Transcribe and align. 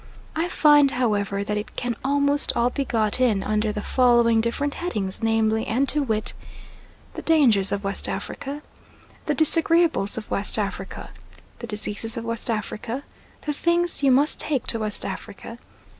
I 0.35 0.47
find, 0.47 0.89
however, 0.89 1.43
that 1.43 1.59
it 1.59 1.75
can 1.75 1.95
almost 2.03 2.51
all 2.55 2.71
be 2.71 2.83
got 2.85 3.19
in 3.21 3.43
under 3.43 3.71
the 3.71 3.83
following 3.83 4.41
different 4.41 4.73
headings, 4.73 5.21
namely 5.21 5.67
and 5.67 5.87
to 5.89 6.01
wit: 6.01 6.33
The 7.13 7.21
dangers 7.21 7.71
of 7.71 7.83
West 7.83 8.09
Africa. 8.09 8.63
The 9.27 9.35
disagreeables 9.35 10.17
of 10.17 10.31
West 10.31 10.57
Africa. 10.57 11.11
The 11.59 11.67
diseases 11.67 12.17
of 12.17 12.25
West 12.25 12.49
Africa. 12.49 13.03
The 13.41 13.53
things 13.53 14.01
you 14.01 14.09
must 14.11 14.39
take 14.39 14.65
to 14.69 14.79
West 14.79 15.05
Africa. 15.05 15.59